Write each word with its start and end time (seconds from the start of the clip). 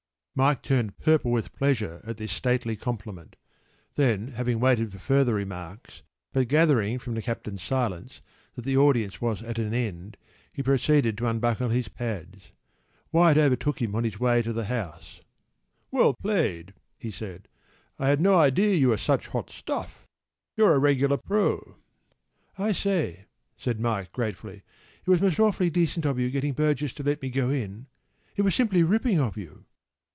p> 0.33 0.33
Mike 0.43 0.61
turned 0.61 0.97
purple 0.97 1.29
with 1.29 1.51
pleasure 1.53 2.01
at 2.05 2.15
this 2.15 2.31
stately 2.31 2.77
compliment. 2.77 3.35
Then, 3.95 4.29
having 4.29 4.61
waited 4.61 4.89
for 4.91 4.97
further 4.97 5.33
remarks, 5.33 6.03
but 6.31 6.47
gathering 6.47 6.99
from 6.99 7.15
the 7.15 7.21
captain’s 7.21 7.61
silence 7.61 8.21
that 8.55 8.63
the 8.63 8.77
audience 8.77 9.19
was 9.19 9.43
at 9.43 9.59
an 9.59 9.73
end, 9.73 10.15
he 10.51 10.63
proceeded 10.63 11.17
to 11.17 11.27
unbuckle 11.27 11.67
his 11.67 11.89
pads. 11.89 12.53
Wyatt 13.11 13.37
overtook 13.37 13.81
him 13.81 13.93
on 13.93 14.05
his 14.05 14.21
way 14.21 14.41
to 14.41 14.53
the 14.53 14.63
house. 14.65 15.19
“Well 15.91 16.13
played,” 16.13 16.73
he 16.97 17.11
said. 17.11 17.49
“I’d 17.99 18.21
no 18.21 18.39
idea 18.39 18.73
you 18.73 18.87
were 18.87 18.97
such 18.97 19.27
hot 19.27 19.49
stuff. 19.49 20.07
You’re 20.55 20.75
a 20.75 20.79
regular 20.79 21.17
pro.” 21.17 21.75
“I 22.57 22.71
say,” 22.71 23.25
said 23.57 23.81
Mike 23.81 24.13
gratefully, 24.13 24.63
“it 25.05 25.09
was 25.09 25.21
most 25.21 25.41
awfully 25.41 25.69
decent 25.69 26.05
of 26.05 26.17
you 26.17 26.31
getting 26.31 26.53
Burgess 26.53 26.93
to 26.93 27.03
let 27.03 27.21
me 27.21 27.29
go 27.29 27.49
in. 27.49 27.87
It 28.37 28.43
was 28.43 28.55
simply 28.55 28.81
ripping 28.81 29.19
of 29.19 29.35
you. 29.35 29.65